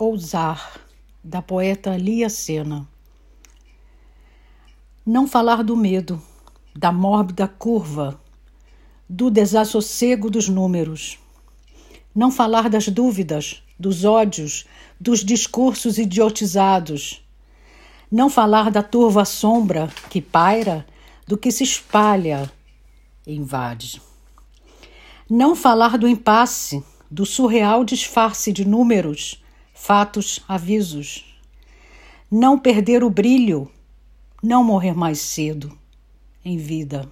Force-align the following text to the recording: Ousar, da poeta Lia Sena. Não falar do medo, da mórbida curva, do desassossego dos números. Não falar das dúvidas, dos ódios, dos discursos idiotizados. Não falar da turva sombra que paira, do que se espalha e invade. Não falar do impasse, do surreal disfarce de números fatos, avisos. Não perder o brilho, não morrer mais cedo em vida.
Ousar, 0.00 0.78
da 1.24 1.42
poeta 1.42 1.96
Lia 1.96 2.30
Sena. 2.30 2.86
Não 5.04 5.26
falar 5.26 5.64
do 5.64 5.76
medo, 5.76 6.22
da 6.72 6.92
mórbida 6.92 7.48
curva, 7.48 8.20
do 9.08 9.28
desassossego 9.28 10.30
dos 10.30 10.48
números. 10.48 11.18
Não 12.14 12.30
falar 12.30 12.70
das 12.70 12.88
dúvidas, 12.88 13.60
dos 13.76 14.04
ódios, 14.04 14.66
dos 15.00 15.24
discursos 15.24 15.98
idiotizados. 15.98 17.20
Não 18.08 18.30
falar 18.30 18.70
da 18.70 18.84
turva 18.84 19.24
sombra 19.24 19.88
que 20.08 20.22
paira, 20.22 20.86
do 21.26 21.36
que 21.36 21.50
se 21.50 21.64
espalha 21.64 22.48
e 23.26 23.34
invade. 23.34 24.00
Não 25.28 25.56
falar 25.56 25.98
do 25.98 26.06
impasse, 26.06 26.84
do 27.10 27.26
surreal 27.26 27.82
disfarce 27.84 28.52
de 28.52 28.64
números 28.64 29.42
fatos, 29.80 30.40
avisos. 30.46 31.24
Não 32.30 32.58
perder 32.58 33.02
o 33.02 33.08
brilho, 33.08 33.70
não 34.42 34.62
morrer 34.62 34.92
mais 34.92 35.18
cedo 35.20 35.78
em 36.44 36.58
vida. 36.58 37.10